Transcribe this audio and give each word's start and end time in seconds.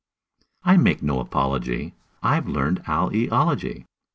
I 0.63 0.77
make 0.77 1.03
no 1.03 1.19
apology; 1.19 1.93
I've 2.23 2.47
learned 2.47 2.81
owl 2.87 3.11
eology. 3.11 3.85